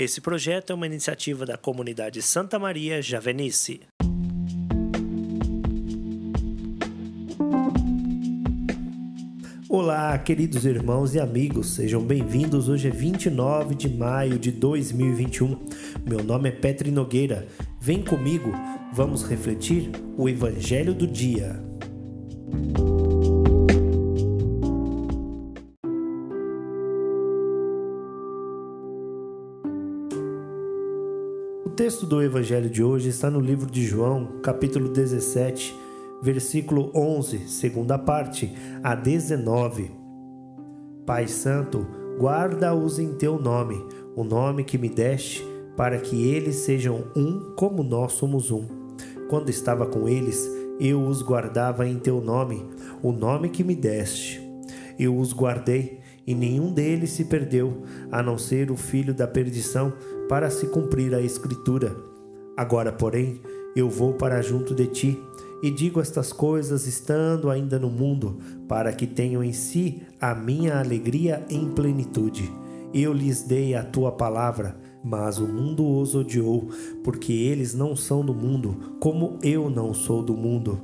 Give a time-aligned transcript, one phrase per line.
[0.00, 3.82] Esse projeto é uma iniciativa da comunidade Santa Maria Javenice.
[9.68, 12.70] Olá, queridos irmãos e amigos, sejam bem-vindos.
[12.70, 15.66] Hoje é 29 de maio de 2021.
[16.08, 17.46] Meu nome é Petri Nogueira.
[17.78, 18.50] Vem comigo,
[18.94, 21.62] vamos refletir o Evangelho do Dia.
[31.64, 35.80] O texto do Evangelho de hoje está no livro de João, capítulo 17
[36.22, 38.52] versículo 11, segunda parte,
[38.82, 39.90] a 19.
[41.06, 41.86] Pai Santo,
[42.18, 43.82] guarda-os em teu nome,
[44.14, 45.46] o nome que me deste,
[45.76, 48.66] para que eles sejam um como nós somos um.
[49.28, 52.66] Quando estava com eles, eu os guardava em teu nome,
[53.02, 54.40] o nome que me deste.
[54.98, 59.92] Eu os guardei, e nenhum deles se perdeu, a não ser o filho da perdição,
[60.30, 61.96] para se cumprir a Escritura.
[62.56, 63.40] Agora, porém,
[63.74, 65.20] eu vou para junto de ti
[65.60, 70.78] e digo estas coisas estando ainda no mundo, para que tenham em si a minha
[70.78, 72.48] alegria em plenitude.
[72.94, 76.68] Eu lhes dei a tua palavra, mas o mundo os odiou,
[77.02, 80.80] porque eles não são do mundo, como eu não sou do mundo.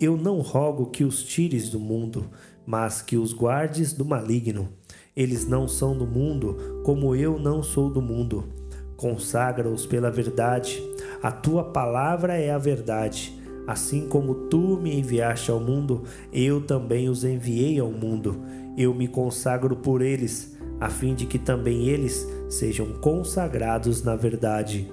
[0.00, 2.24] Eu não rogo que os tires do mundo,
[2.64, 4.70] mas que os guardes do maligno.
[5.14, 8.56] Eles não são do mundo, como eu não sou do mundo.
[8.98, 10.82] Consagra-os pela verdade.
[11.22, 13.32] A tua palavra é a verdade.
[13.64, 18.42] Assim como tu me enviaste ao mundo, eu também os enviei ao mundo.
[18.76, 24.90] Eu me consagro por eles, a fim de que também eles sejam consagrados na verdade.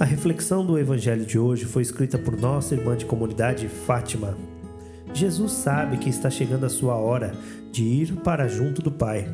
[0.00, 4.36] A reflexão do Evangelho de hoje foi escrita por nossa irmã de comunidade, Fátima.
[5.12, 7.34] Jesus sabe que está chegando a sua hora
[7.70, 9.28] de ir para junto do Pai.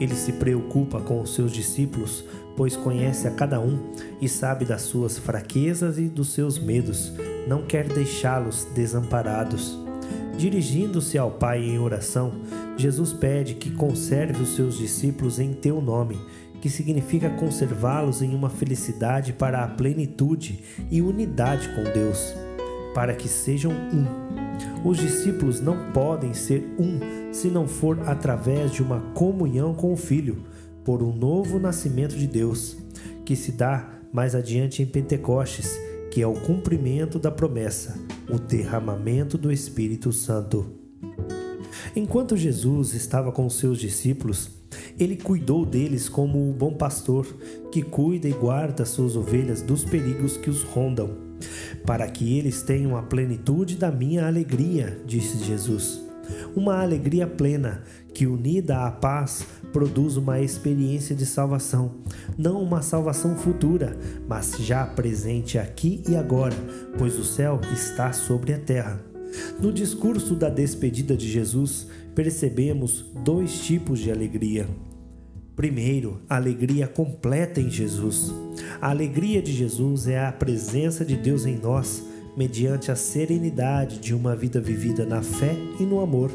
[0.00, 2.24] Ele se preocupa com os seus discípulos,
[2.56, 7.12] pois conhece a cada um e sabe das suas fraquezas e dos seus medos.
[7.46, 9.78] Não quer deixá-los desamparados.
[10.36, 12.32] Dirigindo-se ao Pai em oração,
[12.76, 16.18] Jesus pede que conserve os seus discípulos em teu nome,
[16.60, 22.34] que significa conservá-los em uma felicidade para a plenitude e unidade com Deus,
[22.94, 24.47] para que sejam um
[24.84, 29.96] os discípulos não podem ser um se não for através de uma comunhão com o
[29.96, 30.44] Filho,
[30.84, 32.76] por um novo nascimento de Deus,
[33.24, 35.78] que se dá mais adiante em Pentecostes,
[36.10, 37.98] que é o cumprimento da promessa,
[38.30, 40.66] o derramamento do Espírito Santo.
[41.94, 44.50] Enquanto Jesus estava com seus discípulos,
[44.98, 47.26] ele cuidou deles como o bom pastor
[47.70, 51.27] que cuida e guarda suas ovelhas dos perigos que os rondam
[51.86, 56.06] para que eles tenham a plenitude da minha alegria, disse Jesus.
[56.54, 57.82] Uma alegria plena
[58.12, 61.94] que, unida à paz, produz uma experiência de salvação,
[62.36, 63.96] não uma salvação futura,
[64.26, 66.54] mas já presente aqui e agora,
[66.98, 69.00] pois o céu está sobre a terra.
[69.60, 74.66] No discurso da despedida de Jesus, percebemos dois tipos de alegria.
[75.58, 78.32] Primeiro, a alegria completa em Jesus.
[78.80, 82.00] A alegria de Jesus é a presença de Deus em nós,
[82.36, 86.30] mediante a serenidade de uma vida vivida na fé e no amor.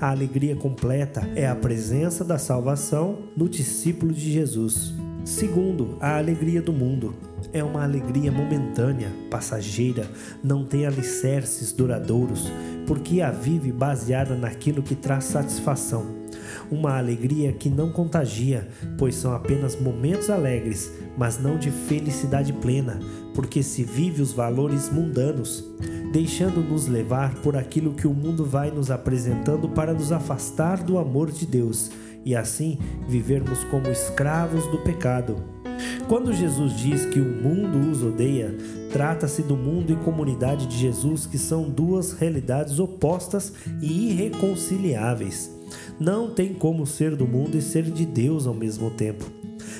[0.00, 4.94] A alegria completa é a presença da salvação no discípulo de Jesus.
[5.24, 7.16] Segundo, a alegria do mundo
[7.52, 10.08] é uma alegria momentânea, passageira,
[10.42, 12.50] não tem alicerces duradouros,
[12.86, 16.22] porque a vive baseada naquilo que traz satisfação
[16.70, 18.66] uma alegria que não contagia,
[18.98, 22.98] pois são apenas momentos alegres, mas não de felicidade plena,
[23.34, 25.64] porque se vive os valores mundanos,
[26.12, 31.30] deixando-nos levar por aquilo que o mundo vai nos apresentando para nos afastar do amor
[31.30, 31.90] de Deus
[32.24, 35.61] e assim vivermos como escravos do pecado.
[36.08, 38.54] Quando Jesus diz que o mundo os odeia,
[38.92, 45.50] trata-se do mundo e comunidade de Jesus, que são duas realidades opostas e irreconciliáveis.
[45.98, 49.24] Não tem como ser do mundo e ser de Deus ao mesmo tempo.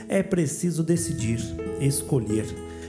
[0.08, 1.40] É preciso decidir,
[1.80, 2.46] escolher,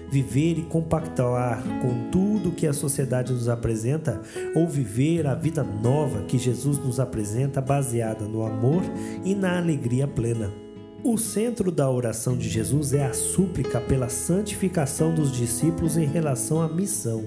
[0.09, 4.21] viver e compactuar com tudo que a sociedade nos apresenta
[4.55, 8.83] ou viver a vida nova que Jesus nos apresenta baseada no amor
[9.25, 10.62] e na alegria plena.
[11.03, 16.61] O centro da oração de Jesus é a súplica pela santificação dos discípulos em relação
[16.61, 17.25] à missão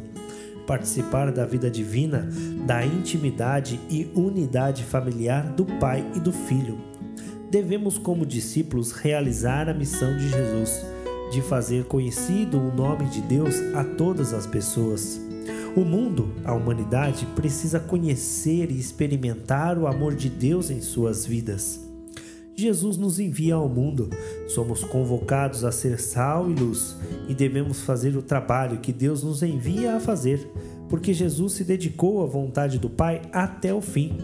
[0.66, 2.28] participar da vida divina,
[2.66, 6.78] da intimidade e unidade familiar do Pai e do Filho.
[7.50, 10.84] Devemos, como discípulos, realizar a missão de Jesus,
[11.30, 15.20] de fazer conhecido o nome de Deus a todas as pessoas.
[15.76, 21.85] O mundo, a humanidade, precisa conhecer e experimentar o amor de Deus em suas vidas.
[22.56, 24.08] Jesus nos envia ao mundo.
[24.48, 26.96] Somos convocados a ser sal e luz
[27.28, 30.50] e devemos fazer o trabalho que Deus nos envia a fazer,
[30.88, 34.16] porque Jesus se dedicou à vontade do Pai até o fim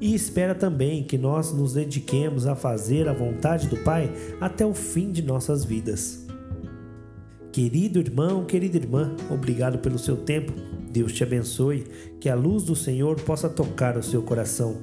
[0.00, 4.74] e espera também que nós nos dediquemos a fazer a vontade do Pai até o
[4.74, 6.26] fim de nossas vidas.
[7.52, 10.52] Querido irmão, querida irmã, obrigado pelo seu tempo.
[10.90, 11.86] Deus te abençoe,
[12.20, 14.82] que a luz do Senhor possa tocar o seu coração.